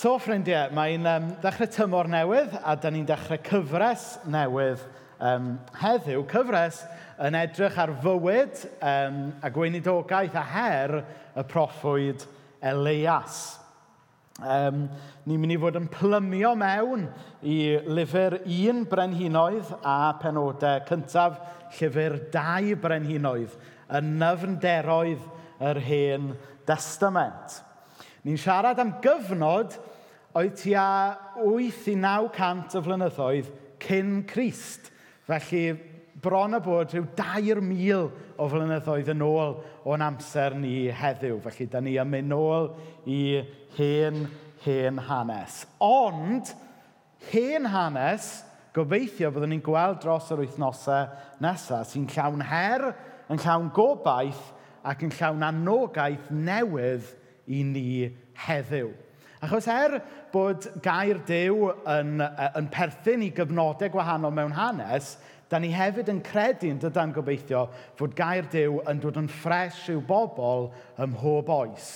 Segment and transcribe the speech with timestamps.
[0.00, 4.80] So, ffrindiau, mae'n um, dechrau tymor newydd a da ni'n dechrau cyfres newydd
[5.20, 6.22] um, heddiw.
[6.30, 6.78] Cyfres
[7.20, 12.24] yn edrych ar fywyd um, a gweinidogaeth a her y proffwyd
[12.64, 13.42] Elias.
[14.40, 14.86] Um,
[15.28, 17.04] ni'n mynd i fod yn plymio mewn
[17.44, 21.42] i lyfr un brenhinoedd a penodau cyntaf
[21.76, 23.60] llyfr dau brenhinoedd
[24.00, 25.28] yn nyfnderoedd
[25.60, 26.32] yr hen
[26.64, 27.60] testament.
[28.24, 29.76] Ni'n siarad am gyfnod
[30.38, 30.86] oedd tua
[31.42, 33.48] 8 i 900 o flynyddoedd
[33.82, 34.90] cyn Christ.
[35.26, 35.64] Felly
[36.22, 39.56] bron a bod rhyw 2,000 o flynyddoedd yn ôl
[39.88, 41.40] o'n amser ni heddiw.
[41.42, 42.70] Felly, da ni yn mynd nôl
[43.10, 43.40] i
[43.78, 44.22] hen,
[44.64, 45.64] hen hanes.
[45.82, 46.52] Ond,
[47.32, 48.30] hen hanes,
[48.76, 51.08] gobeithio byddwn ni'n gweld dros yr wythnosau
[51.42, 52.90] nesaf, sy'n llawn her,
[53.30, 54.50] yn llawn gobaith
[54.86, 57.08] ac yn llawn anogaeth newydd
[57.50, 57.90] i ni
[58.46, 58.92] heddiw.
[59.40, 65.14] Achos er bod gair dew yn, yn perthyn i gyfnodau gwahanol mewn hanes,
[65.48, 67.64] da ni hefyd yn credu, yn dydan gobeithio,
[67.96, 70.68] fod gair dew yn dod yn ffres i'w bobl
[71.00, 71.88] ym mhob oes.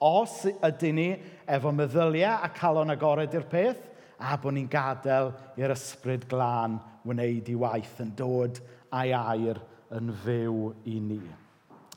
[0.00, 1.08] Os ydyn ni
[1.48, 3.80] efo meddyliau a calon agored i'r peth,
[4.20, 6.76] a bod ni'n gadael i'r ysbryd glân
[7.08, 8.60] wneud i waith yn dod
[8.92, 9.60] a'i air
[9.96, 11.22] yn fyw i ni.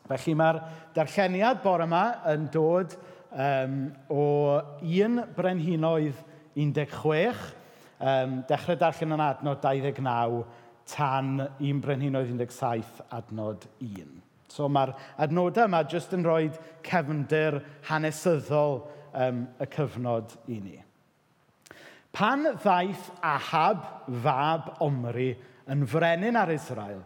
[0.07, 0.59] Felly mae'r
[0.95, 2.95] darlleniad bore yma yn dod
[3.33, 3.77] um,
[4.09, 6.19] o un brenhinoedd
[6.55, 7.45] 16,
[7.99, 10.43] um, dechrau darllen yn adnod 29,
[10.93, 14.21] tan un brenhinoedd 17 adnod 1.
[14.53, 14.93] So mae'r
[15.25, 16.51] adnodau yma jyst yn rhoi
[16.85, 20.75] cefndir hanesyddol um, y cyfnod i ni.
[22.13, 23.87] Pan ddaeth Ahab
[24.21, 25.31] fab Omri
[25.73, 27.01] yn frenin ar Israel,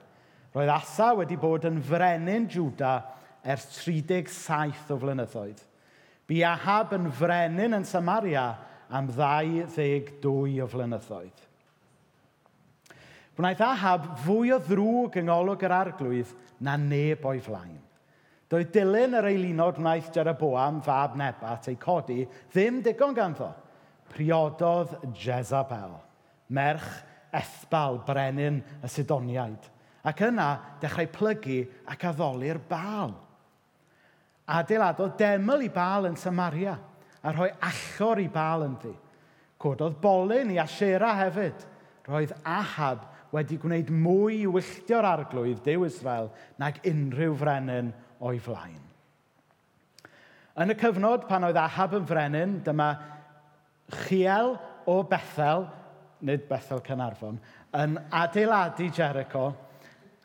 [0.52, 2.98] roedd Asa wedi bod yn frenin Juda
[3.48, 5.64] ers 37 o flynyddoedd.
[6.28, 8.50] Bu Ahab yn frenin yn Samaria
[8.92, 11.44] am 22 o flynyddoedd.
[13.38, 16.34] Gwnaeth Ahab fwy o ddrwg yng ngolwg yr arglwydd
[16.66, 17.78] na neb o'i flaen.
[18.50, 23.52] Doedd dilyn yr eilunod wnaeth Jeroboam fab Nebat ei codi ddim digon ganddo.
[24.08, 25.98] Priododd Jezabel,
[26.56, 26.88] merch
[27.36, 29.68] ethbal brenin y Sidoniaid,
[30.08, 30.48] ac yna
[30.82, 31.60] dechrau plygu
[31.92, 33.12] ac addoli'r bal
[34.48, 36.78] adeiladodd deml i bal yn Samaria
[37.22, 38.94] a rhoi allor i bal ynddi.
[39.60, 41.66] Cododd bolyn i asera hefyd.
[42.08, 43.04] Roedd Ahab
[43.36, 46.30] wedi gwneud mwy i wylltio'r arglwydd Dew Israel
[46.62, 47.92] nag unrhyw frenin
[48.24, 48.84] o'i flaen.
[50.58, 52.94] Yn y cyfnod pan oedd Ahab yn frenin, dyma
[54.08, 54.56] Chiel
[54.90, 55.68] o Bethel,
[56.26, 57.38] nid Bethel Cynarfon,
[57.78, 59.52] yn adeiladu Jericho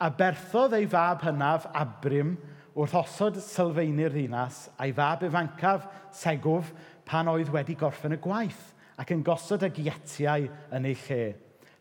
[0.01, 2.37] a berthodd ei fab hynaf, Abrim,
[2.73, 6.73] wrth osod sylfaenu'r ddinas a'i fab ifancaf, Segwf,
[7.09, 11.25] pan oedd wedi gorffen y gwaith ac yn gosod y gietiau yn ei lle.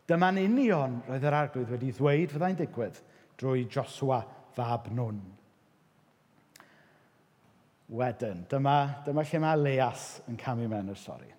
[0.10, 2.98] Dyma'n union roedd yr arglwydd wedi ddweud fyddai'n digwydd
[3.40, 4.22] drwy Josua
[4.56, 5.20] fab nwn.
[7.92, 11.32] Wedyn, dyma, dyma lle mae Leas yn camu mewn y stori.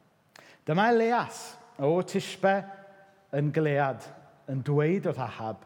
[0.69, 1.43] Dyma Leas
[1.81, 2.59] o Tishbe
[3.35, 4.05] yn Gilead
[4.53, 5.65] yn dweud wrth Ahab,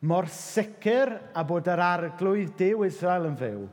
[0.00, 3.64] mor sicr a bod yr arglwydd Dyw Israel yn fyw,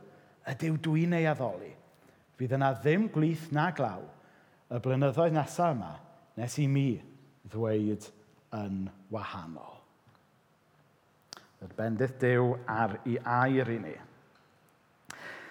[0.52, 1.70] ydyw dwi'n ei addoli.
[2.38, 4.04] Fydd yna ddim glith na glaw
[4.68, 5.94] y blynyddoedd nesaf yma
[6.38, 6.90] nes i mi
[7.48, 8.04] ddweud
[8.58, 9.78] yn wahanol.
[11.64, 13.96] Yr bendith Dyw ar ei air i ni.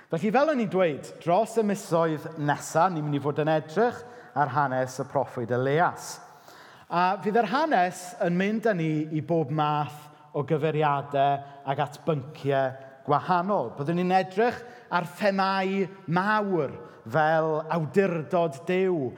[0.07, 3.97] Felly fel o'n i'n dweud, dros y misoedd nesaf, ni'n mynd i fod yn edrych
[4.38, 6.13] ar hanes y proffwyd Elias.
[6.88, 10.06] A fydd yr hanes yn mynd â ni i bob math
[10.38, 12.75] o gyfeiriadau ac at bynciau
[13.08, 13.72] gwahanol.
[13.78, 14.59] Byddwn ni'n edrych
[14.94, 16.75] ar themau mawr
[17.08, 19.12] fel awdurdod dew,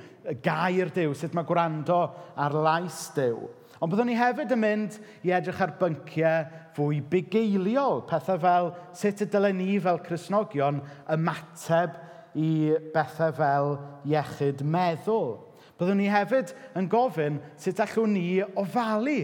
[0.45, 2.03] gair dew, sut mae gwrando
[2.37, 3.49] ar lais dew.
[3.79, 9.23] Ond byddwn ni hefyd yn mynd i edrych ar bynciau fwy bugeiliol, pethau fel sut
[9.23, 10.81] y dylen ni fel Cresnogion
[11.15, 11.95] ymateb
[12.39, 15.37] i bethau fel iechyd meddwl.
[15.79, 19.21] Byddwn ni hefyd yn gofyn sut allwn ni ofalu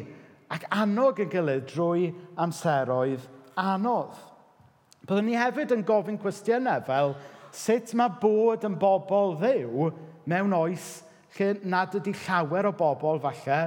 [0.54, 2.10] ac annog yn gilydd drwy
[2.42, 3.26] amseroedd
[3.60, 4.14] anodd.
[5.06, 7.16] Byddwn ni hefyd yn gofyn cwestiynau fel
[7.56, 9.90] sut mae bod yn bobl ddew
[10.30, 10.88] mewn oes
[11.38, 13.60] lle nad ydy llawer o bobl falle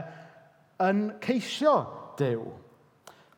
[0.89, 1.77] yn ceisio
[2.19, 2.49] dew.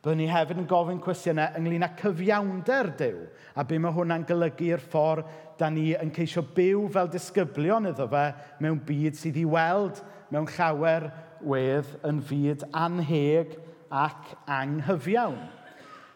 [0.01, 4.81] Byddwn ni hefyd yn gofyn cwestiynau ynglyn â cyfiawnder dew a be mae hwnna'n golygu'r
[4.81, 5.29] ffordd
[5.61, 8.31] da ni yn ceisio byw fel disgyblion iddo fe
[8.65, 10.01] mewn byd sydd i weld
[10.33, 11.11] mewn llawer
[11.47, 13.57] wedd yn fyd anheg
[13.91, 15.41] ac anghyfiawn.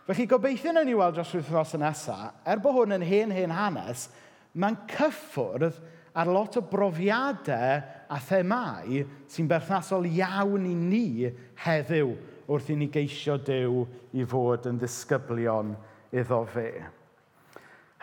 [0.04, 4.08] Felly gobeithio na ni weld dros wythnos nesaf, er bod hwn yn hen hen hanes,
[4.52, 5.80] mae'n cyffwrdd
[6.14, 7.80] ar lot o brofiadau
[8.12, 9.00] a themau
[9.32, 11.32] sy'n berthnasol iawn i ni
[11.64, 12.12] heddiw
[12.46, 13.80] wrth i ni geisio Dyw
[14.14, 15.72] i fod yn ddisgyblion
[16.14, 16.68] iddo fe.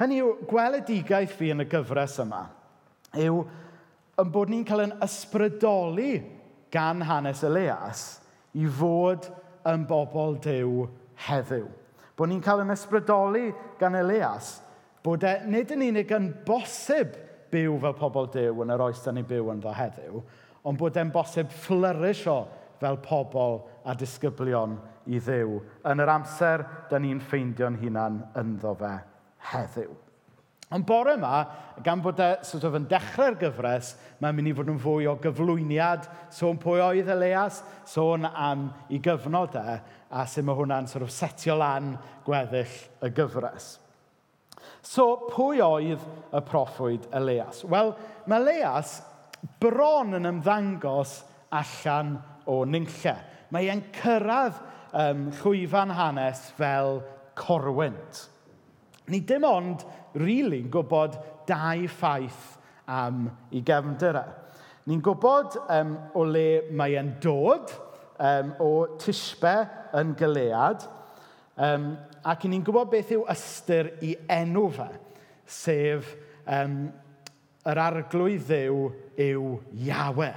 [0.02, 2.48] Hynny yw, gweledigaeth fi yn y gyfres yma
[3.22, 3.44] yw
[4.22, 6.14] yn bod ni'n cael yn ysbrydoli
[6.72, 8.06] gan hanes Elias
[8.58, 9.28] i fod
[9.68, 10.88] yn bobl Dyw
[11.28, 11.68] heddiw.
[12.18, 14.60] Bod ni'n cael yn ysbrydoli gan Elias
[15.04, 17.16] bod e nid yn unig yn bosib
[17.52, 20.22] byw fel pobl Dyw yn yr oes da ni'n byw yn ddo heddiw,
[20.68, 22.38] ond bod e'n bosib o
[22.82, 25.60] fel pobl a disgyblion i ddew
[25.90, 28.96] yn yr amser da ni'n ffeindio'n hunan ynddo fe
[29.52, 29.92] heddiw.
[30.72, 31.42] Ond bore yma,
[31.84, 33.92] gan bod e sort of yn dechrau'r gyfres,
[34.24, 37.60] mae'n mynd i fod yn fwy o gyflwyniad, sôn pwy oedd Elias,
[37.92, 39.78] sôn am ei gyfnod e,
[40.16, 43.74] a sut mae hwnna'n sort of setio lan gweddill y gyfres.
[44.82, 46.02] So, pwy oedd
[46.32, 47.66] y proffwyd Elias?
[47.68, 47.92] Wel,
[48.32, 49.02] mae Elias
[49.60, 51.20] bron yn ymddangos
[51.52, 52.16] allan
[52.50, 53.18] o nynlle.
[53.52, 54.60] Mae e'n cyrraedd
[54.96, 57.02] um, chwyfan hanes fel
[57.36, 58.28] corwynt.
[59.12, 59.84] Ni dim ond
[60.16, 61.18] rili'n really, gwybod
[61.48, 62.58] dau ffaith
[62.92, 64.28] am ei gefndirau.
[64.28, 64.40] E.
[64.90, 67.70] Ni'n gwybod um, o le mae e'n dod
[68.18, 68.72] um, o
[69.02, 69.54] tisbe
[69.98, 70.88] yn gilead,
[71.62, 71.92] um,
[72.26, 74.90] ac ni'n gwybod beth yw ystyr i enw fe,
[75.46, 76.10] sef
[76.50, 76.80] um,
[77.70, 78.88] yr arglwydd ddew
[79.22, 79.52] yw
[79.86, 80.32] Iawe.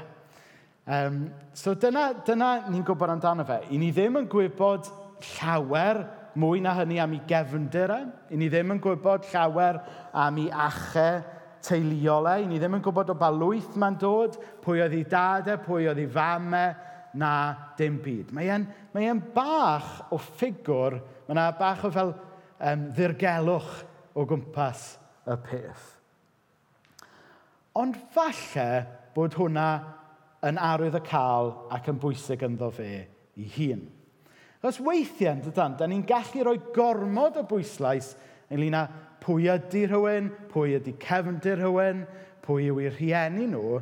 [0.85, 1.23] Um,
[1.57, 3.63] so dyna, dyna ni'n gwybod amdano fe.
[3.73, 4.91] I ni ddim yn gwybod
[5.33, 6.05] llawer
[6.41, 8.01] mwy na hynny am ei gefndir e.
[8.35, 9.81] ‘Y ni ddim yn gwybod llawer
[10.13, 11.23] am ei achau
[11.65, 12.35] teuluol e.
[12.45, 15.89] ‘Y ni ddim yn gwybod o balwyth mae'n dod, pwy oedd ei dadau, e, pwy
[15.91, 18.33] oedd ei famau, e, na dim byd.
[18.35, 22.13] Mae e'n, mae e'n bach o ffigwr, mae yna bach o fel
[22.59, 23.73] um, ddirgelwch
[24.15, 24.87] o gwmpas
[25.31, 25.91] y peth.
[27.79, 28.69] Ond falle
[29.15, 29.69] bod hwnna
[30.47, 33.87] yn arwydd y cael ac yn bwysig ynddo fe ei hun.
[34.65, 38.15] Os weithiau, yn dydan, da ni'n gallu rhoi gormod o bwyslais
[38.49, 38.87] ynglyn â
[39.21, 42.05] pwy ydy rhywun, pwy ydy cefndir rhywun,
[42.45, 43.79] pwy yw eu rhieni nhw,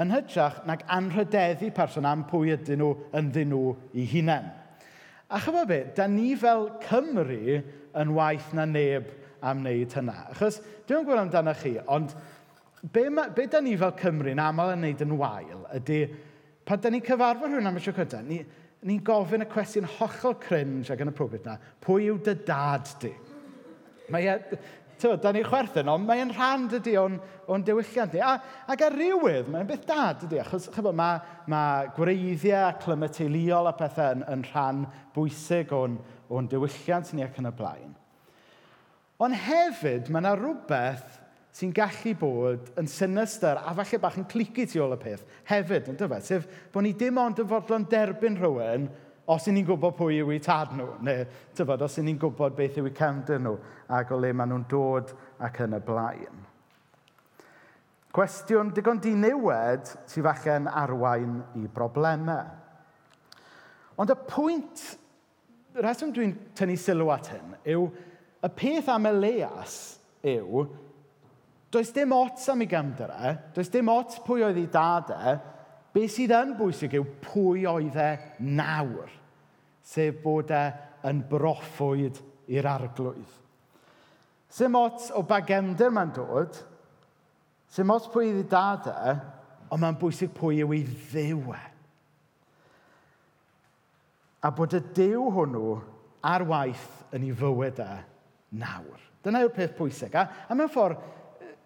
[0.00, 4.48] yn hytrach nag anrhydeddu person am pwy ydyn nhw ynddyn nhw eu hunain.
[5.32, 7.58] A chyfo be, da ni fel Cymru
[8.00, 9.12] yn waith na neb
[9.44, 10.16] am wneud hynna.
[10.32, 12.12] Achos, dwi'n gwybod amdano chi, ond
[12.92, 16.02] be, ma, be da ni fel Cymru yn aml yn wneud yn wael ydy,
[16.68, 18.42] pan da ni cyfarfod rhywun am y tro cyntaf, ni,
[18.88, 22.88] ni'n gofyn y cwestiwn hollol cringe ag yn y profiad na, pwy yw dy dad
[23.02, 23.12] di?
[24.12, 24.58] Mae e,
[25.02, 27.16] tyw, da ni'n chwerthin, ond mae'n rhan dydy o'n,
[27.52, 28.22] on diwylliant ni.
[28.24, 28.34] A,
[28.70, 33.74] ac ar rywydd, mae'n beth dad dydi, achos chyfo, mae, mae gwreiddiau, clyma teuluol a
[33.78, 34.84] pethau yn, yn rhan
[35.14, 35.98] bwysig o'n,
[36.32, 37.96] on diwylliant ni ac yn y blaen.
[39.22, 41.21] Ond hefyd, mae yna rhywbeth
[41.52, 45.90] sy'n gallu bod yn sinister a falle bach yn clici tu ôl y peth hefyd,
[45.92, 46.20] yn dyfa?
[46.24, 48.86] Sef bod ni dim ond yn fodlon derbyn rhywun
[49.32, 52.56] os y'n ni'n gwybod pwy yw eu tad nhw, neu tyfod, os y'n ni'n gwybod
[52.56, 53.54] beth yw eu cefndir nhw
[53.98, 55.12] ac o le maen nhw'n dod
[55.44, 56.40] ac yn y blaen.
[58.12, 62.50] Cwestiwn digon di niwed sydd falle'n arwain i broblemau.
[64.00, 64.82] Ond y pwynt,
[65.76, 67.86] y rheswm dwi'n tynnu sylw at hyn, yw
[68.42, 69.78] y peth am Elias
[70.26, 70.66] yw
[71.72, 75.36] Does dim ots am ei gymdre, does dim ots pwy oedd ei dad e,
[75.94, 78.10] be sydd yn bwysig yw pwy oedd e
[78.44, 79.08] nawr,
[79.80, 80.66] sef bod e
[81.08, 82.20] yn broffwyd
[82.52, 83.38] i'r arglwydd.
[84.52, 86.58] Sym ots o bagemder mae'n dod,
[87.72, 89.14] sym ots pwy iddi dad e,
[89.72, 91.62] ond mae'n bwysig pwy yw ei ddiw e.
[94.44, 95.72] A bod y diw hwnnw
[96.28, 97.90] ar waith yn ei fywyd e
[98.60, 99.00] nawr.
[99.24, 100.12] Dyna yw'r peth pwysig.
[100.18, 101.00] A, a mewn ffordd,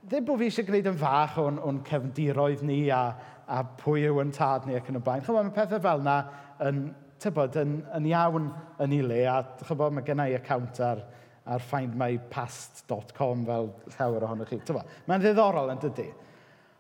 [0.07, 3.01] ddim bod fi eisiau gwneud yn fach o'n, on cefndiroedd ni a,
[3.51, 5.25] a pwy yw yn tad ni ac yn y blaen.
[5.27, 6.15] Chymod, mae pethau fel yna
[6.63, 6.79] yn,
[7.23, 8.47] tybod, yn, yn iawn
[8.85, 11.03] yn ei le a chymod, mae gennau account ar,
[11.43, 14.61] ar findmypast.com fel llawer ohonoch chi.
[14.69, 16.07] Tybod, mae'n ddiddorol yn dydy.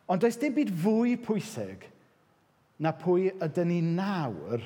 [0.07, 1.89] Ond does dim byd fwy pwysig
[2.79, 4.63] na pwy ydyn ni nawr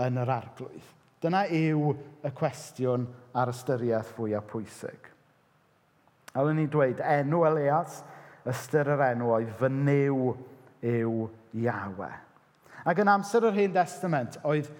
[0.00, 0.96] yn yr arglwydd.
[1.20, 1.92] Dyna yw
[2.24, 3.04] y cwestiwn
[3.36, 5.09] ar ystyriaeth fwyaf pwysig.
[6.34, 8.00] A oedden ni'n dweud, enw Elias,
[8.48, 10.32] ystyr yr enw oedd, fy new
[10.86, 11.28] yw
[11.60, 12.10] Iawe.
[12.88, 14.70] Ac yn amser yr Hen Testament, oedd,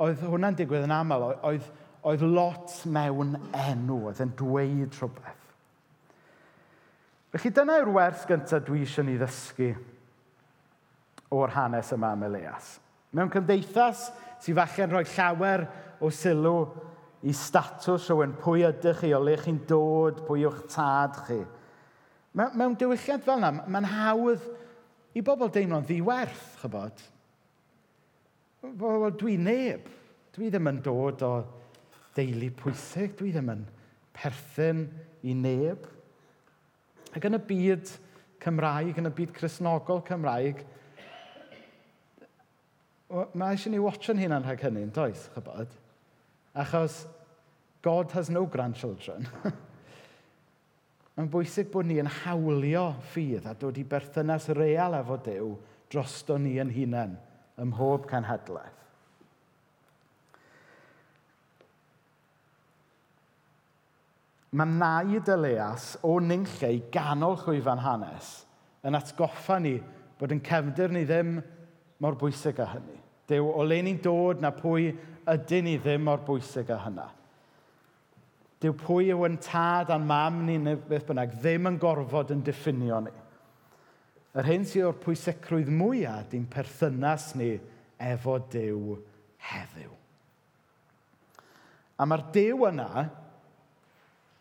[0.00, 1.66] oedd hwnna'n digwydd yn aml, oedd,
[2.08, 5.40] oedd lot mewn enw, oedd yn dweud rhywbeth.
[7.32, 9.70] Felly dyna yw'r wers gyntaf dwi eisiau ni ddysgu
[11.32, 12.74] o'r hanes yma am Elias.
[13.16, 14.10] Mewn cymdeithas
[14.42, 15.64] sydd falle'n rhoi llawer
[16.02, 16.66] o sylw
[17.22, 21.38] i statws rhywun, pwy ydych chi, o le chi'n dod, pwy yw'ch tad chi.
[22.34, 24.46] Mewn, diwylliant fel yna, mae'n hawdd
[25.14, 27.02] i bobl deimlo'n ddiwerth, chybod.
[28.62, 29.90] Wel, dwi neb.
[30.32, 31.32] Dwi ddim yn dod o
[32.16, 33.66] deulu pwysig, dwi ddim yn
[34.16, 34.86] perthyn
[35.28, 35.84] i neb.
[37.12, 37.92] Ac yn y byd
[38.42, 40.64] Cymraeg, yn y byd Cresnogol Cymraeg,
[43.12, 45.81] mae eisiau ni watcho'n hunan rhag hynny, yn does, chybod?
[46.54, 47.06] Achos
[47.82, 49.26] God has no grandchildren.
[51.16, 55.50] Mae'n bwysig bod ni yn hawlio ffydd a dod i berthynas real efo Dyw
[55.92, 57.18] drosto ni yn hunain
[57.60, 58.78] ym mhob cenhedlaeth.
[64.52, 68.32] Mae naid Elias o nynllau ganol chwyfan hanes
[68.84, 69.78] yn atgoffa ni
[70.20, 71.38] bod yn cefndir ni ddim
[72.04, 72.98] mor bwysig â hynny.
[73.30, 74.90] Dyw, o le ni'n dod na pwy
[75.30, 77.08] ydyn ni ddim mor bwysig â hynna.
[78.62, 82.44] Dyw pwy yw yn tad a'n mam ni neu beth bynnag ddim yn gorfod yn
[82.46, 83.14] diffinio ni.
[84.38, 87.56] Yr hyn sydd o'r pwysicrwydd mwyaf di'n perthynas ni
[88.02, 88.94] efo Dyw
[89.50, 89.90] heddiw.
[91.98, 93.08] A mae'r Dyw yna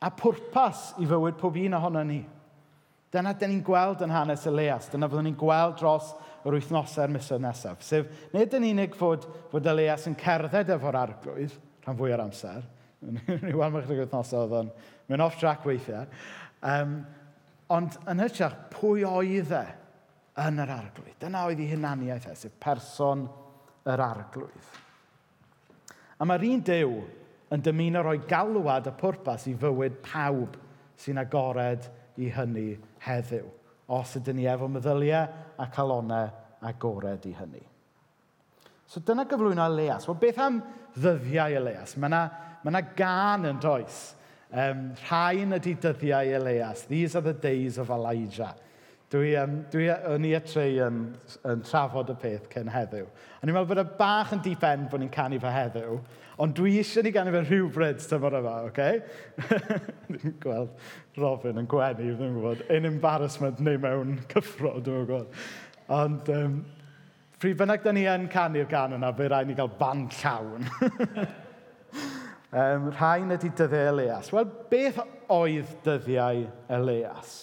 [0.02, 2.22] a pwrpas i fywyd pob un ohono ni.
[3.12, 4.88] Dyna dyn ni'n gweld yn hanes Elias.
[4.90, 6.14] Dyna fyddwn ni'n gweld dros
[6.46, 7.82] yr wythnosau'r misoedd nesaf.
[7.86, 12.66] Sef, nid yn unig fod, fod Elias yn cerdded efo'r arglwydd rhan fwy o'r amser,
[13.46, 14.72] ni weld mewn chydig wythnosau oedd o'n
[15.10, 16.06] mynd off track weithiau,
[16.70, 17.00] um,
[17.74, 19.64] ond yn hytrach, pwy oedd e
[20.42, 21.18] yn yr arglwydd?
[21.22, 23.26] Dyna oedd ei hunaniaeth e, sef person
[23.90, 24.78] yr arglwydd.
[26.22, 27.00] A mae'r un dew
[27.52, 30.56] yn dymuno roi galwad y pwrpas i fywyd pawb
[31.02, 31.88] sy'n agored
[32.22, 32.70] i hynny
[33.04, 33.48] heddiw
[33.88, 36.30] os ydyn ni efo meddyliau a calonau
[36.62, 37.64] agored i hynny.
[38.88, 40.08] So dyna gyflwyno Elias.
[40.08, 40.62] Wel, beth am
[40.98, 41.96] ddyddiau Elias?
[41.98, 42.24] Mae yna,
[42.64, 44.02] ma yna gan yn does.
[44.52, 46.84] Um, rhain ydy dyddiau Elias.
[46.90, 48.54] These are the days of Elijah.
[49.12, 51.02] Dwi, um, dwi o'n i atri yn,
[51.52, 53.10] yn trafod y peth cyn heddiw.
[53.12, 55.98] A ni'n meddwl bod y bach yn deep end bod ni'n canu fe heddiw,
[56.40, 58.70] ond dwi eisiau ni ganu fe rhywbryd tymor yma, oce?
[58.70, 59.02] Okay?
[60.14, 65.44] dwi'n gweld Robin yn gwenu, dwi'n gwybod, un embarrassment neu mewn cyffro, dwi'n gwybod.
[65.92, 66.58] Ond um,
[67.44, 70.72] pryd bynnag da ni yn canu'r gan yna, fe rai ni gael band llawn.
[72.64, 74.32] um, rhain ydy dyddiau Elias.
[74.32, 76.48] Wel, beth oedd dyddiau
[76.80, 77.42] Elias?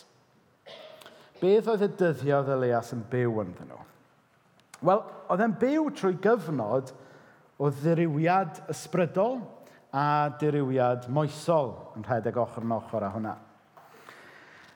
[1.38, 3.84] Beth oedd y dyddiau Elias yn byw ynddyn nhw?
[4.88, 6.90] Wel, oedd e'n byw trwy gyfnod
[7.58, 9.38] o ddiriwiad ysbrydol
[9.94, 13.36] a diriwiad moesol yn rhedeg ochr yn ochr â hwnna.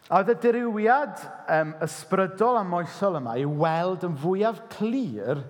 [0.07, 1.23] A oedd y diriwiad
[1.57, 5.43] um, ysbrydol a moesol yma i weld yn fwyaf clir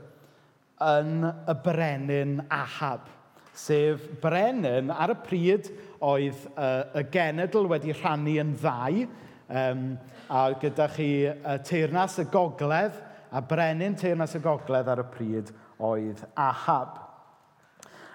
[0.83, 3.05] yn y brenin Ahab,
[3.53, 5.69] sef brenin ar y pryd
[6.03, 9.05] oedd uh, y genedl wedi rhannu yn ddau,
[9.53, 9.99] Um,
[10.33, 12.97] a gyda chi uh, teirnas y gogledd,
[13.29, 16.95] a brenin teirnas y gogledd ar y pryd oedd Ahab.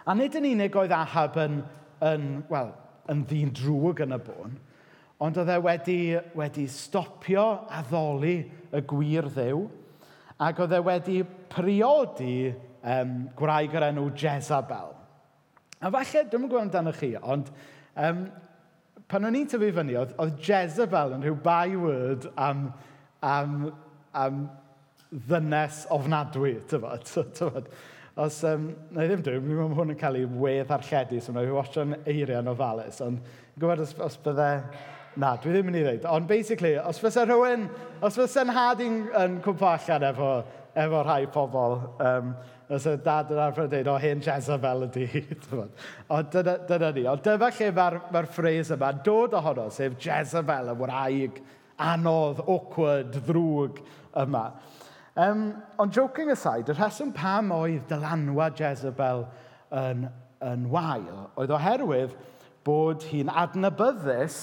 [0.07, 1.59] A nid yn unig oedd Ahab yn,
[2.01, 2.71] yn, well,
[3.11, 4.55] yn ddyn drwg yn y bôn,
[5.21, 5.99] ond oedd e wedi,
[6.37, 8.39] wedi stopio addoli
[8.73, 9.61] y gwir ddew,
[10.41, 11.19] ac oedd e wedi
[11.53, 12.49] priodi
[12.81, 14.93] um, gwraig yr enw Jezebel.
[15.77, 17.53] A falle, dwi'n gwybod amdano chi, ond
[17.93, 18.25] um,
[19.11, 22.65] pan o'n i'n tyfu fyny, oedd, oedd Jezebel yn rhyw byword am,
[23.23, 23.53] am,
[24.11, 24.41] am
[25.11, 27.07] ddynes ofnadwy, tyfod.
[27.37, 27.69] tyfod.
[28.17, 31.21] Os, um, na i ddim dwi, mi mae hwn yn cael ei wedd ar lledu,
[31.21, 34.51] so mae'n wasio'n eiriau'n ofalus, ond gwybod os, os bydde...
[35.17, 36.03] Na, dwi ddim yn ei ddweud.
[36.13, 37.63] Ond basically, os fysa rhywun,
[38.05, 40.27] os fysa'n had i'n cwmpa allan efo
[40.77, 41.79] efo rhai pobl.
[42.03, 42.31] Um,
[42.69, 45.07] os y dad yn arfer dweud, o hyn Jezebel ydi.
[46.15, 47.05] Ond dyna, dyna ni.
[47.07, 51.39] Ond dyma lle mae'r ma ffres yma dod ohono, sef Jezebel, y wraig
[51.87, 53.79] anodd, awkward, ddrwg
[54.23, 54.49] yma.
[55.17, 55.47] Um,
[55.81, 59.23] ond joking aside, y rheswm pam oedd dylanwad Jezebel
[59.73, 60.03] yn,
[60.45, 62.13] yn wael oedd oherwydd
[62.67, 64.37] bod hi'n adnabyddus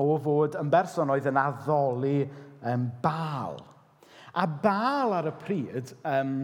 [0.00, 2.22] o fod yn berson oedd yn addoli
[2.64, 3.58] um, bal.
[4.32, 6.36] A bal ar y pryd um,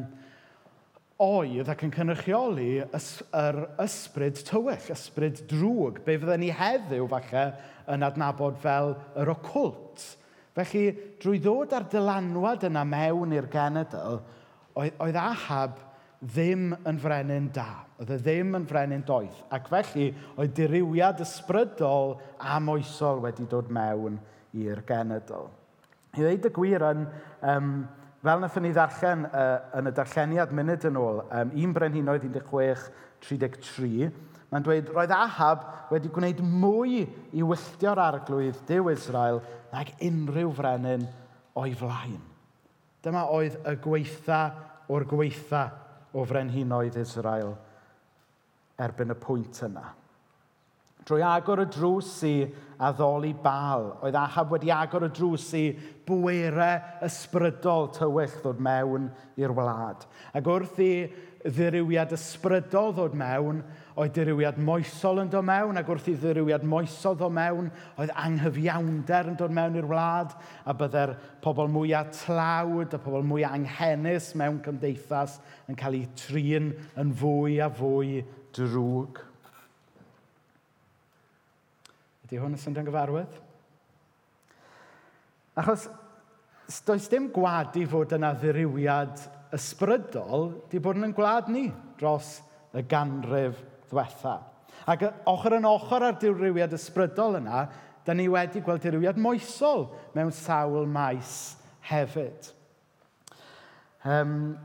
[1.18, 7.44] oedd ac yn cynrychioli ys, yr ysbryd tywyll, ysbryd drwg, be fydden ni heddiw falle
[7.90, 10.04] yn adnabod fel yr ocult.
[10.58, 10.84] Felly,
[11.22, 14.20] drwy ddod ar dylanwad yna mewn i'r genedl,
[14.78, 15.78] oedd, oedd Ahab
[16.22, 17.84] ddim yn frenin da.
[17.98, 19.42] Oedd e ddim yn frenin doeth.
[19.54, 24.18] Ac felly, oedd diriwiad ysbrydol a moesol wedi dod mewn
[24.58, 25.48] i'r genedl.
[26.18, 27.04] I ddweud y gwir yn,
[27.46, 27.74] um,
[28.24, 29.44] fel wnaethon ni ddarllen uh,
[29.78, 32.88] yn y darlleniad munud yn ôl, um, un brenhinoedd 16,
[33.28, 34.08] 33,
[34.50, 37.04] mae'n dweud, roedd Ahab wedi gwneud mwy
[37.36, 41.06] i wylltio'r arglwydd Dyw Israel nag unrhyw frenin
[41.58, 42.20] o'i flaen.
[43.04, 44.40] Dyma oedd y gweitha
[44.90, 45.62] o'r gweitha
[46.16, 47.54] o frenhinoedd Israel
[48.80, 49.84] erbyn y pwynt yna.
[51.08, 52.34] Drwy agor y drws i
[52.84, 55.62] addoli bal, oedd Ahab wedi agor y drws i
[56.04, 59.06] bwerau ysbrydol tywyll ddod mewn
[59.40, 60.04] i'r wlad.
[60.36, 60.90] Ac wrth i
[61.46, 63.62] ddirywiad ysbrydol ddod mewn,
[63.98, 69.32] oedd dirywiad moesol yn dod mewn, ac wrth i ddirywiad moesol ddod mewn, oedd anghyfiawnder
[69.32, 70.34] yn dod mewn i'r wlad,
[70.68, 75.38] a byddai'r pobl mwyaf tlawd, a pobl mwyaf anghenus mewn cymdeithas
[75.70, 78.20] yn cael eu trin yn fwy a fwy
[78.52, 79.27] drwg.
[82.28, 83.36] Ydy hwn yn syndio'n gyfarwydd?
[85.56, 85.86] Achos
[86.84, 89.22] does dim gwadu fod yna ddirywiad
[89.56, 92.34] ysbrydol di bod yn gwlad ni dros
[92.76, 93.56] y ganrif
[93.88, 94.36] ddiwetha.
[94.92, 97.64] Ac ochr yn ochr ar dirywiad ysbrydol yna,
[98.04, 101.56] da ni wedi gweld dirywiad moesol mewn sawl maes
[101.88, 102.52] hefyd.
[104.04, 104.58] Um,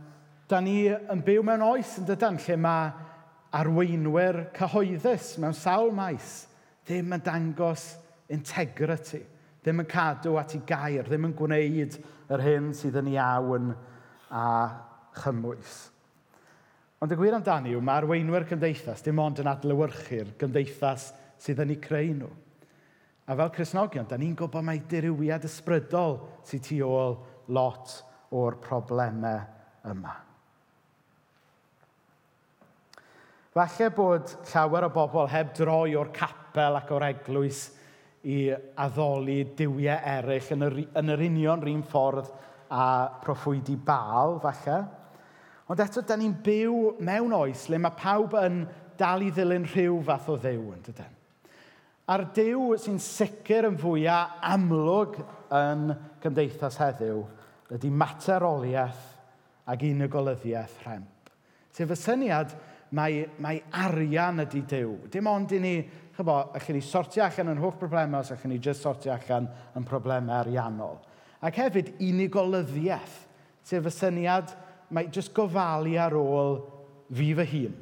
[0.51, 2.91] da ni yn byw mewn oes yn dydan lle mae
[3.55, 6.41] arweinwyr cyhoeddus mewn sawl maes
[6.84, 7.86] ddim yn dangos
[8.34, 9.22] integrity,
[9.63, 11.98] ddim yn cadw at ei gair, ddim yn gwneud
[12.34, 13.72] yr hyn sydd yn iawn
[14.34, 14.46] a
[15.24, 15.75] chymwys.
[17.04, 21.10] Ond y gwir amdani yw mae arweinwyr cymdeithas dim ond yn adlywyrchu'r gymdeithas
[21.44, 22.32] sydd yn ei creu nhw.
[23.28, 27.18] A fel Cresnogion, da ni'n gwybod mai dirywiad ysbrydol sydd tu ôl
[27.56, 27.96] lot
[28.36, 29.40] o'r problemau
[29.92, 30.16] yma.
[33.54, 37.60] Falle bod llawer o bobl heb droi o'r cap capel ac o'r eglwys
[38.29, 42.29] i addoli diwiau eraill yn yr, yn yr union rhywun ffordd
[42.69, 42.83] a
[43.24, 44.77] proffwydi bal, falle.
[45.74, 48.62] Ond eto, da ni'n byw mewn oes le mae pawb yn
[49.00, 51.15] dal i ddilyn rhyw fath o ddew, yn dydyn.
[52.13, 55.17] A'r dew sy'n sicr yn fwyaf amlwg
[55.57, 55.89] yn
[56.22, 57.24] gymdeithas heddiw
[57.74, 59.10] ydy materoliaeth
[59.74, 61.33] ac unigolyddiaeth rhemp.
[61.74, 62.53] Sef y syniad
[62.93, 64.97] mae, mae arian ydy dew.
[65.12, 65.75] Dim ond i ni
[66.17, 69.47] chybo, allwn ni sortio allan yn holl broblemau os allwn ni jyst sortio allan
[69.78, 70.99] yn problemau ariannol.
[71.43, 73.15] Ac hefyd unigolyddiaeth,
[73.65, 74.54] sef y syniad
[74.93, 76.60] mae jyst gofalu ar ôl
[77.13, 77.80] fi fy hun.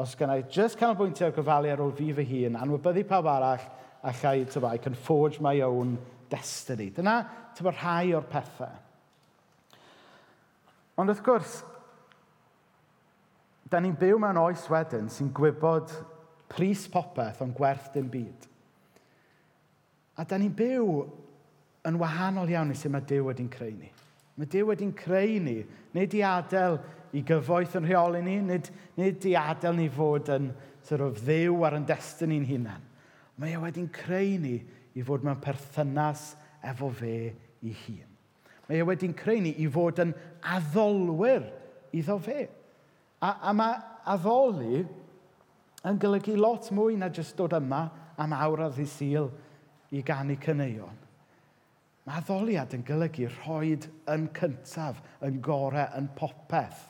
[0.00, 3.66] Os gynnau jyst canolbwyntio ar gofalu ar ôl fi fy hun, anwybyddu pawb arall,
[4.02, 5.98] allai, tyfa, I can forge my own
[6.30, 6.88] destiny.
[6.96, 7.18] Dyna,
[7.56, 8.78] tyfa, rhai o'r pethau.
[11.00, 11.58] Ond wrth gwrs,
[13.70, 15.92] da ni'n byw mewn oes wedyn sy'n gwybod
[16.50, 18.46] Pris popeth, ond gwerth dim byd.
[20.18, 20.88] A da ni'n byw
[21.88, 23.88] yn wahanol iawn i sut mae Dyw wedi'n creu ni.
[24.36, 25.60] Mae Dyw wedi'n creu ni,
[25.96, 26.80] nid i adael
[27.16, 30.50] i gyfoeth yn rheoli ni, nid, nid i adael ni fod yn
[30.86, 32.84] sort of, ddew ar yn destyn ni'n hunain.
[33.40, 34.58] Mae e wedi'n creu ni
[34.98, 36.34] i fod mewn perthynas
[36.66, 37.14] efo fe
[37.64, 38.08] i hun.
[38.68, 40.12] Mae e wedi'n creu ni i fod yn
[40.56, 41.46] addolwyr
[41.96, 42.44] iddo fe.
[43.20, 43.78] A, a mae
[44.12, 44.84] addoli
[45.88, 47.84] yn golygu lot mwy na jyst dod yma
[48.20, 50.98] am awr ar ddydd i ganu cyneuon.
[52.06, 56.86] Mae addoliad yn golygu rhoed yn cyntaf, yn gorau, yn popeth,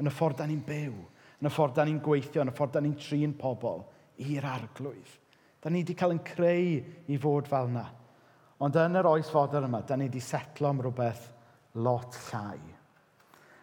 [0.00, 0.94] yn y ffordd da ni'n byw,
[1.40, 3.82] yn y ffordd da ni'n gweithio, yn y ffordd da ni'n trin pobl
[4.22, 5.18] i'r arglwydd.
[5.62, 7.84] Da ni wedi cael yn creu i fod fel yna.
[8.62, 11.28] Ond yn yr oes fodr yma, da ni wedi setlo am rhywbeth
[11.82, 12.58] lot llai.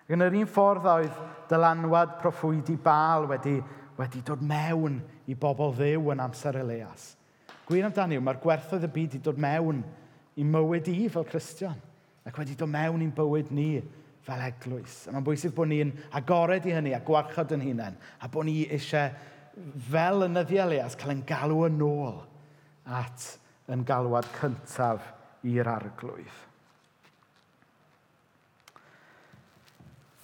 [0.06, 1.20] Ac yn yr un ffordd oedd
[1.52, 3.58] dylanwad proffwydi bal wedi
[4.00, 7.14] wedi dod mewn i bobl ddew yn amser Elias.
[7.68, 9.84] Gwir amdani yw, mae'r gwerthoedd y byd wedi dod mewn
[10.40, 11.76] i mywyd i fel Cristion
[12.26, 13.72] ac wedi dod mewn i'n bywyd ni
[14.26, 15.04] fel eglwys.
[15.08, 18.62] A mae'n bwysig bod ni'n agored i hynny a gwarchod yn hunain a bod ni
[18.72, 19.12] eisiau
[19.90, 22.22] fel yn nyddi Elias cael ein galw yn ôl
[23.00, 23.26] at
[23.70, 25.12] yn galwad cyntaf
[25.46, 26.46] i'r arglwydd.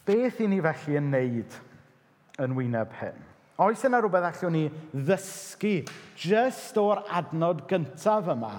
[0.06, 1.62] Beth i ni felly yn wneud
[2.46, 3.24] yn wyneb hyn?
[3.56, 5.78] Oes yna rhywbeth allwn ni ddysgu
[6.20, 8.58] jyst o'r adnod gyntaf yma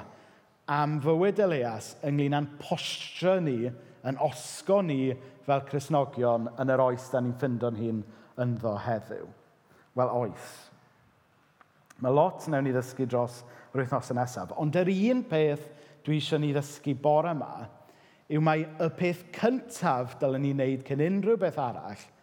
[0.72, 3.68] am fywyd Elias ynglyn â'n postio ni,
[4.08, 5.10] yn osgo ni
[5.44, 8.00] fel Cresnogion yn yr oes da ni'n ffindo'n hun
[8.40, 9.28] ynddo heddiw?
[10.00, 10.48] Wel, oes.
[12.00, 13.42] Mae lot newn ni ddysgu dros
[13.74, 15.68] yr wythnos nesaf, ond yr un peth
[16.08, 17.68] dwi eisiau ni ddysgu bore yma
[18.32, 22.06] yw mai y peth cyntaf dylen ni wneud cyn unrhyw beth arall–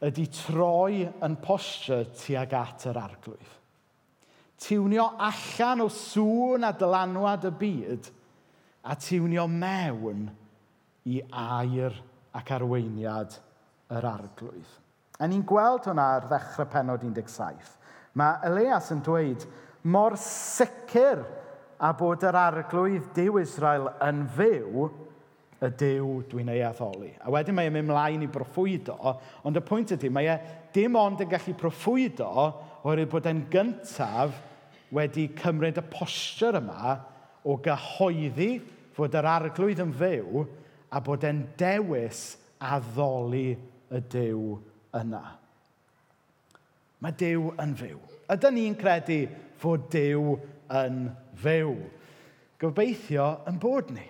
[0.00, 3.56] ydy troi yn postio tuag at yr arglwydd.
[4.60, 8.10] Tiwnio allan o sŵn a dylanwad y byd
[8.84, 10.26] a tiwnio mewn
[11.08, 11.96] i air
[12.36, 13.36] ac arweiniad
[13.96, 14.76] yr arglwydd.
[15.20, 17.76] A ni'n gweld hwnna ar ddechrau penod 17.
[18.16, 19.44] Mae Elias yn dweud,
[19.84, 21.20] mor sicr
[21.80, 24.88] a bod yr arglwydd Dyw Israel yn fyw,
[25.60, 27.10] y Dyw dwi'n ei addoli.
[27.20, 28.96] A wedyn mae e'n mynd mlaen i broffwydo,
[29.44, 30.36] ond y pwynt ydy, mae e
[30.72, 32.30] dim ond yn gallu proffwydo
[32.80, 34.38] oherwydd bod e'n gyntaf
[34.96, 36.94] wedi cymryd y postur yma
[37.44, 38.54] o gyhoeddi
[38.96, 40.46] fod yr arglwydd yn fyw
[40.90, 42.22] a bod e'n dewis
[42.60, 43.52] addoli
[43.90, 44.56] y Dyw
[44.96, 45.22] yna.
[47.00, 47.98] Mae Dyw yn fyw.
[48.30, 49.22] Ydyn ni'n credu
[49.60, 50.34] fod Dyw
[50.80, 51.04] yn
[51.40, 51.76] fyw.
[52.60, 54.04] Gobeithio yn bod ni.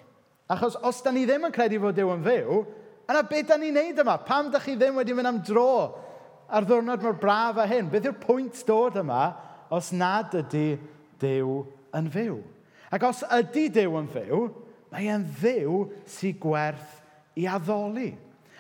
[0.50, 2.60] Achos os da ni ddim yn credu fod Dyw yn fyw,
[3.10, 4.16] yna beth da ni'n neud yma?
[4.26, 5.74] Pam da chi ddim wedi mynd am dro
[6.50, 7.90] ar ddwrnod mor braf a hyn?
[7.92, 9.28] Beth yw'r pwynt dod yma
[9.70, 10.74] os nad ydy
[11.22, 11.60] Dyw
[11.94, 12.40] yn fyw?
[12.90, 14.42] Ac os ydy Dyw yn fyw,
[14.90, 16.98] mae e'n ddiw sy'n gwerth
[17.38, 18.10] i addoli.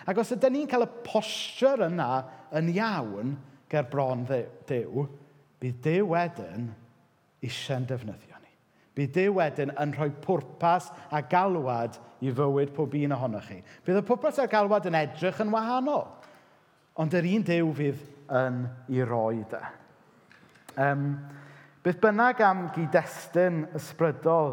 [0.06, 2.10] Ac os ydym ni'n cael y posture yna
[2.54, 3.34] yn iawn
[3.70, 5.08] ger bron Dyw,
[5.58, 6.70] bydd Dyw wedyn
[7.42, 8.29] eisiau'n defnyddio.
[9.00, 13.62] Bydd Dyw wedyn yn rhoi pwrpas a galwad i fywyd pob un ohonoch chi.
[13.86, 16.04] Bydd y pwrpas a'r galwad yn edrych yn wahanol,
[17.00, 18.02] ond yr un Dyw fydd
[18.42, 18.58] yn
[18.92, 19.62] ei roi de.
[20.84, 21.06] Um,
[21.80, 24.52] beth bynnag am gyd-destun ysbrydol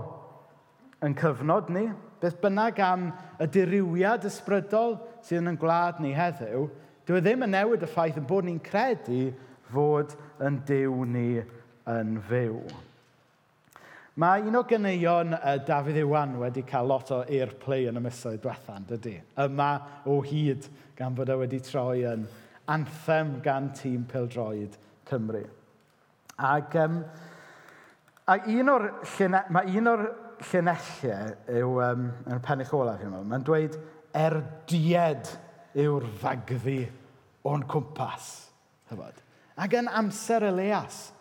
[1.03, 1.89] yn cyfnod ni,
[2.23, 3.09] beth bynnag am
[3.43, 4.95] y diriwiad ysbrydol
[5.27, 6.69] sydd yn gwlad ni heddiw,
[7.03, 9.25] dyw e ddim yn newid y ffaith yn bod ni'n credu
[9.75, 11.29] fod yn Dyw ni
[11.91, 12.61] yn fyw.
[14.17, 18.39] Mae un o gyneuon uh, Dafydd Iwan wedi cael lot o airplay yn y misoedd
[18.41, 19.11] diwethaf, dydy.
[19.43, 19.67] Yma
[20.09, 20.65] o hyd
[20.97, 22.23] gan fod e wedi troi yn
[22.73, 24.73] anthem gan tîm Pildroed
[25.05, 25.43] Cymru.
[26.49, 27.03] Ac, um,
[28.25, 29.43] a un o'r llyne...
[29.53, 30.03] mae un o'r
[30.49, 33.77] llunellau yw, um, yn y pennych olaf yma, mae'n dweud
[34.17, 35.29] erdied
[35.77, 36.79] yw'r fagddi
[37.45, 38.33] o'n cwmpas.
[38.89, 39.21] Hyfod.
[39.61, 41.11] Ac yn amser Elias,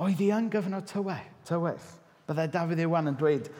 [0.00, 1.90] Oedd hi yn gyfnod tywe, tywyll.
[2.28, 3.50] Byddai Dafydd Iwan yn dweud,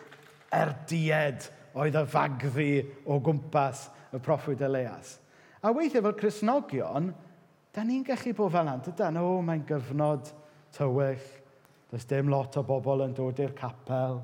[0.55, 1.45] er died
[1.77, 2.71] oedd y fagddi
[3.05, 5.19] o gwmpas y proffwyd Elias.
[5.63, 7.11] A weithiau fel Cresnogion,
[7.73, 8.79] da ni'n gallu bod fel yna.
[8.85, 10.33] Dydan, o, mae'n gyfnod
[10.77, 11.27] tywyll.
[11.93, 14.23] Does dim lot o bobl yn dod i'r capel.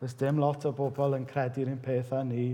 [0.00, 2.48] Does dim lot o bobl yn credu'r un peth â ni.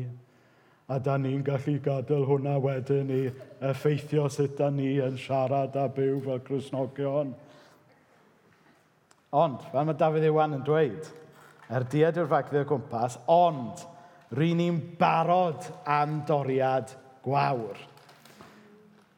[0.92, 3.22] A da ni'n gallu gadael hwnna wedyn i
[3.64, 7.32] effeithio sut da ni yn siarad a byw fel Cresnogion.
[9.34, 11.08] Ond, fel mae Dafydd Iwan yn dweud,
[11.74, 13.82] er diad yw'r fagddi o gwmpas, ond
[14.34, 16.92] rydyn ni'n barod am doriad
[17.24, 17.80] gwawr.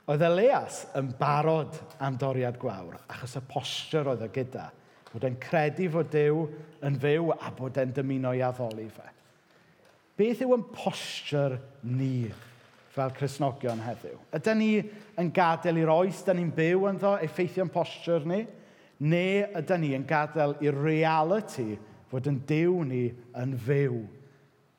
[0.06, 4.70] Oedd Elias yn barod am doriad gwawr, achos y posture oedd o gyda.
[5.10, 6.42] Bod e'n credu fod Dyw
[6.86, 9.08] yn fyw a bod e'n dymuno i addoli fe.
[10.16, 12.28] Beth yw yn posture ni
[12.94, 14.16] fel Cresnogion heddiw?
[14.38, 14.70] Ydy ni
[15.20, 18.46] yn gadael i'r oes, da ni'n byw ynddo, effeithio'n posture ni?
[19.04, 21.74] Neu ydyn ni yn gadael i'r reality
[22.10, 23.04] fod yn dew ni
[23.36, 23.98] yn fyw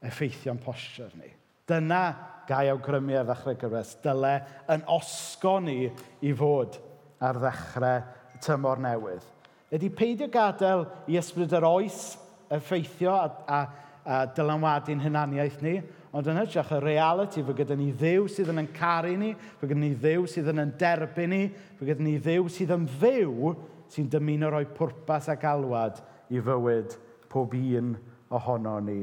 [0.07, 1.29] effeithio'n posture ni.
[1.67, 2.01] Dyna
[2.47, 3.97] gai awgrymu ar ddechrau gyfres.
[4.03, 4.37] Dyle
[4.73, 5.89] yn osgo ni
[6.23, 6.79] i fod
[7.21, 8.05] ar ddechrau
[8.43, 9.25] tymor newydd.
[9.73, 12.15] Ydy peidio gadael i ysbryd yr oes
[12.55, 13.61] effeithio a, a,
[14.07, 15.81] a dylanwadu'n hynaniaeth ni,
[16.15, 19.81] ond yn hytrach y reality fod gyda ni ddew sydd yn caru ni, fod gyda
[19.81, 21.41] ni ddew sydd yn derbyn ni,
[21.77, 23.51] fod gyda ni ddew sydd yn fyw
[23.93, 26.97] sy'n dymuno rhoi pwrpas a galwad i fywyd
[27.31, 27.95] pob un
[28.29, 29.01] ohono ni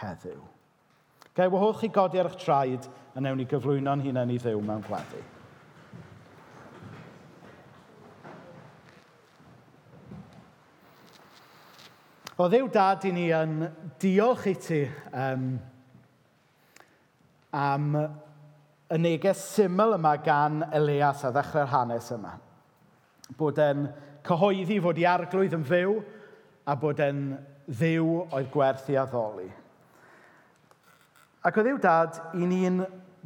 [0.00, 0.40] heddiw.
[1.34, 4.82] Gai wahodd chi godi ar eich traed a newn ni gyflwyno'n hunain i ddew mewn
[4.86, 5.22] gweddi.
[12.40, 13.58] O ddew dad i ni yn
[14.00, 14.80] diolch i ti
[15.12, 15.50] um,
[17.52, 17.88] am
[18.90, 22.32] y neges syml yma gan Elias a ddechrau'r hanes yma.
[23.36, 23.84] Bod e'n
[24.26, 25.94] cyhoeddi fod i arglwydd yn fyw
[26.68, 27.22] a bod e'n
[27.70, 29.48] ddiw oedd gwerth i addoli.
[31.46, 32.82] Ac o ddiw dad, i ni'n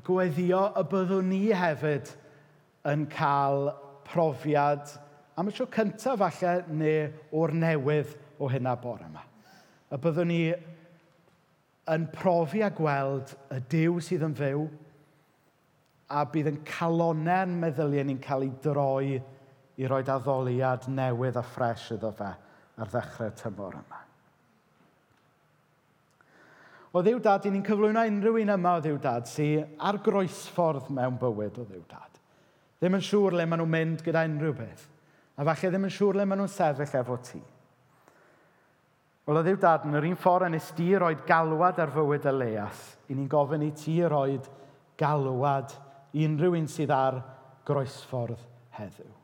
[0.06, 2.12] gweddio y byddwn ni hefyd
[2.90, 3.72] yn cael
[4.06, 4.92] profiad
[5.40, 9.24] am y tro cyntaf falle neu o'r newydd o hynna bore yma.
[9.90, 10.40] Y byddwn ni
[11.94, 14.64] yn profi a gweld y diw sydd yn fyw
[16.14, 19.18] a bydd yn calonau'n meddyliau ni'n cael ei droi
[19.76, 22.30] i roi addoliad newydd a ffres iddo fe
[22.78, 24.00] ar ddechrau tymor yma.
[26.94, 30.92] O ddiw dad, i ni'n cyflwyno unrhyw un yma o ddiw dad sy'n ar groesffordd
[30.94, 32.20] mewn bywyd o ddiw dad.
[32.78, 34.84] Ddim yn siŵr le maen nhw'n mynd gyda unrhyw beth.
[35.34, 37.40] A falle ddim yn siŵr le maen nhw'n sefyll efo ti.
[39.26, 42.36] Wel, o ddiw dad, yn yr un ffordd yn ysdi roed galwad ar fywyd y
[42.36, 44.46] leas, i ni'n gofyn i ti roed
[45.00, 45.74] galwad
[46.14, 47.22] i unrhyw un sydd ar
[47.66, 48.38] groesffordd
[48.78, 49.23] heddiw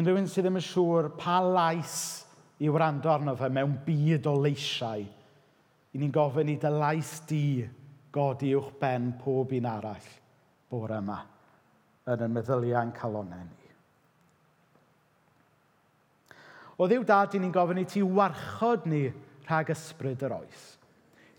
[0.00, 1.96] unrhywun sydd ddim yn siŵr pa lais
[2.64, 5.02] i wrando arno fe mewn byd o leisiau,
[5.94, 7.44] i ni'n gofyn i dy lais di
[8.14, 10.08] godi uwch ben pob un arall
[10.70, 11.18] bore yma
[12.14, 13.68] yn y meddyliau'n calonau ni.
[16.74, 19.04] O ddiw dad, i ni'n gofyn i ti warchod ni
[19.46, 20.64] rhag ysbryd yr oes.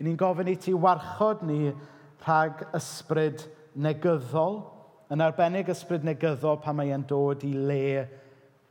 [0.00, 1.72] I ni'n gofyn i ti warchod ni
[2.24, 3.44] rhag ysbryd
[3.76, 4.62] negyddol,
[5.12, 7.82] yn arbennig ysbryd negyddol pan mae e'n dod i le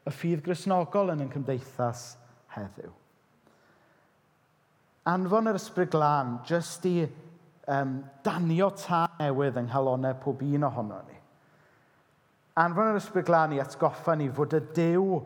[0.05, 2.07] y ffydd grisnogol yn ein cymdeithas
[2.55, 2.91] heddiw.
[5.09, 6.95] Anfon yr ysbryd glân jyst i
[7.69, 11.17] um, danio ta newydd yng nghalonau pob un ohono ni.
[12.61, 15.19] Anfon yr ysbryd glân i atgoffa ni fod y dew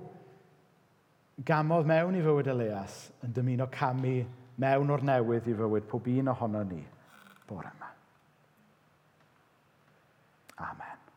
[1.47, 4.17] gamodd mewn i fywyd Elias yn dymuno camu
[4.59, 6.81] mewn o'r newydd i fywyd pob un ohono ni
[7.47, 7.91] bore yma.
[10.69, 11.08] Amen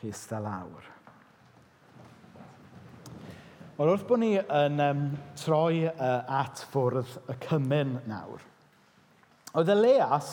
[0.00, 0.86] chi eista lawr.
[3.76, 5.02] Wel, wrth bod ni yn um,
[5.36, 8.40] troi uh, at fwrdd y cymyn nawr,
[9.56, 10.30] oedd y leas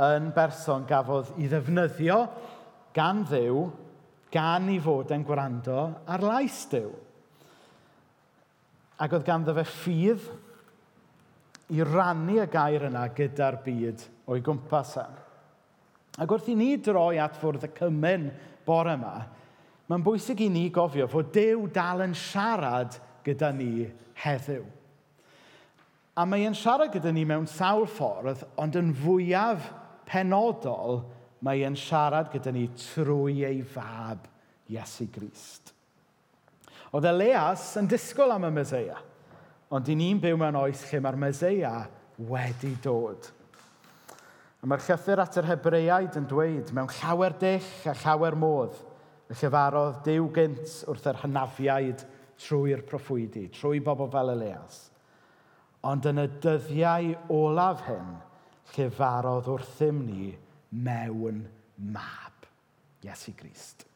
[0.00, 2.18] yn berson gafodd i ddefnyddio
[2.96, 3.66] gan ddew
[4.32, 5.78] gan i fod yn gwrando
[6.08, 6.88] ar lais diw.
[9.00, 10.26] Ac oedd ganddo fe ffydd
[11.76, 15.06] i rannu y gair yna gyda'r byd o'i gwmpas e.
[16.16, 18.30] Ac wrth i ni droi at fwrdd y cymyn
[18.66, 19.16] bore yma,
[19.86, 23.86] mae'n bwysig i ni gofio fod Dyw dal yn siarad gyda ni
[24.22, 24.64] heddiw.
[26.16, 29.68] A mae e'n siarad gyda ni mewn sawl ffordd, ond yn fwyaf
[30.08, 31.02] penodol,
[31.44, 34.24] mae e'n siarad gyda ni trwy ei fab
[34.72, 35.74] Iesu Grist.
[36.96, 38.96] Oedd Elias yn disgwyl am y Mesoea,
[39.74, 41.74] ond i ni'n byw mewn oes lle mae'r Mesoea
[42.30, 43.28] wedi dod.
[44.66, 48.72] A mae'r llythyr at yr Hebreaid yn dweud mewn llawer dill a llawer modd
[49.30, 52.02] y llefarodd Dyw gynt wrth yr hynafiaid
[52.42, 54.80] trwy'r proffwydi, trwy bobl fel Elias.
[55.86, 58.10] Ond yn y dyddiau olaf hyn,
[58.74, 60.32] llefarodd wrthym ni
[60.82, 61.44] mewn
[61.94, 62.50] mab.
[63.06, 63.86] Iesu Grist.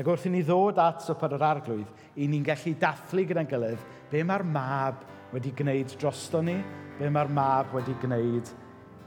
[0.00, 3.84] Ac wrth i ni ddod at swper yr arglwydd, i ni'n gallu dathlu gyda'n gilydd
[4.08, 5.04] be mae'r mab
[5.36, 6.56] wedi gwneud drosto ni,
[6.96, 8.56] be mae'r mab wedi gwneud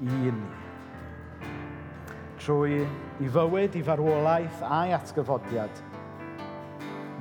[0.06, 0.67] i ni
[2.48, 2.80] trwy
[3.20, 5.82] i fywyd, i farwolaeth a'i atgyfodiad,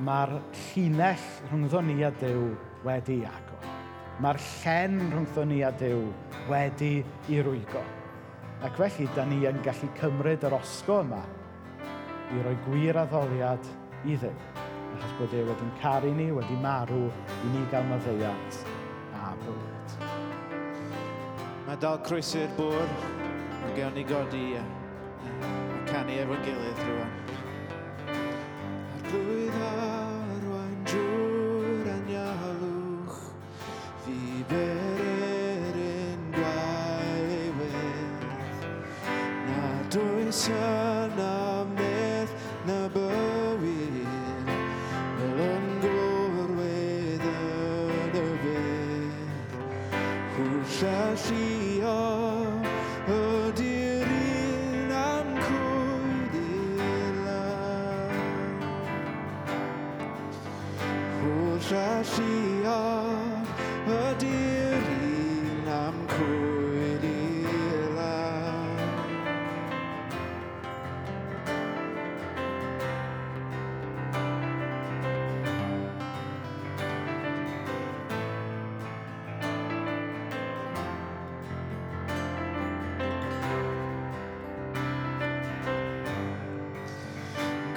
[0.06, 2.44] mae'r llinell rhwngddo ni a Dyw
[2.86, 3.66] wedi agor.
[4.22, 6.04] Mae'r llen rhwngddo ni a Dyw
[6.52, 6.92] wedi
[7.32, 7.82] i rwygo.
[8.62, 11.24] Ac felly, da ni yn gallu cymryd yr osgo yma
[12.30, 13.66] i roi gwir addoliad
[14.06, 14.62] i Ddyw.
[14.94, 18.62] Achos bod e wedi'n caru ni, wedi marw i ni gael maddeiant
[19.18, 20.00] a bywyd.
[21.66, 22.98] Mae dal croesi'r bwr,
[23.58, 24.48] mae gael ni godi.
[24.54, 24.85] Ie.
[26.06, 27.25] the evangelion through.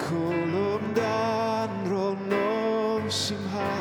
[0.10, 3.79] kolumdan rolnom simha.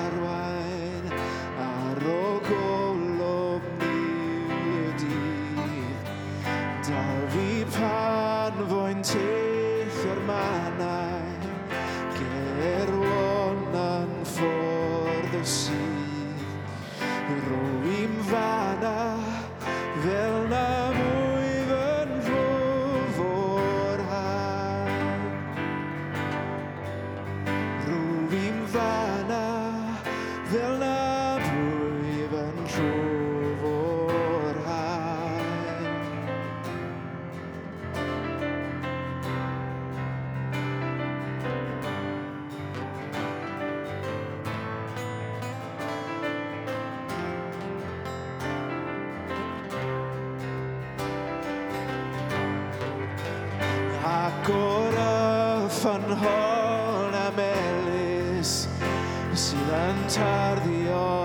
[59.68, 61.17] levantar Dios.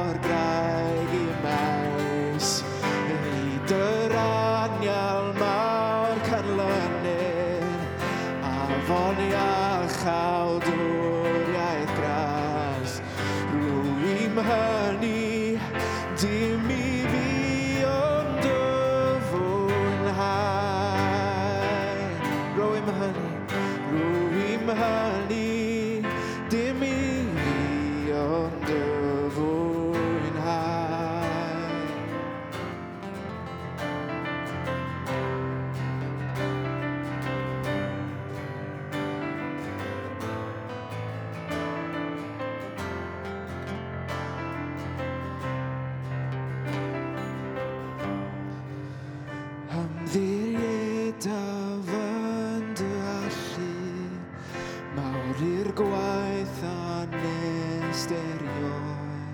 [57.93, 59.29] misterioen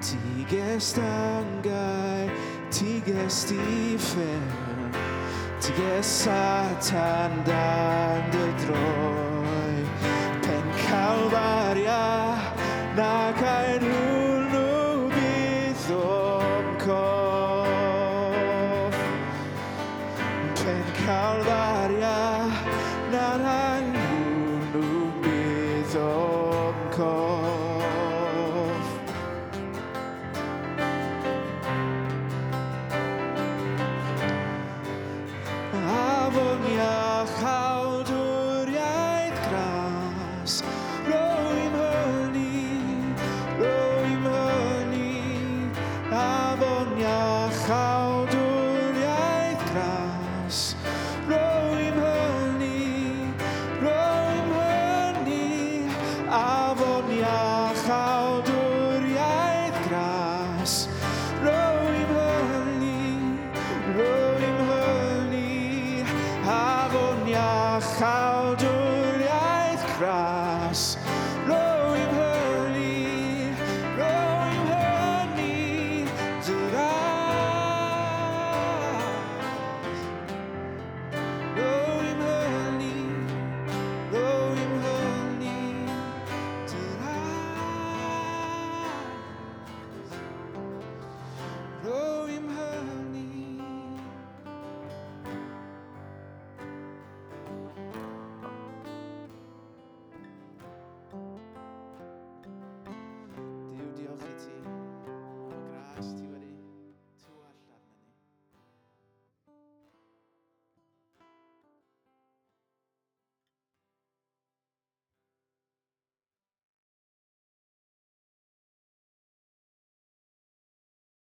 [0.00, 2.30] Tigez tangai,
[2.70, 4.46] tigez tifen
[5.60, 9.82] Tigez satan dan de droi
[10.42, 12.36] Pen calvaria,
[12.96, 13.32] na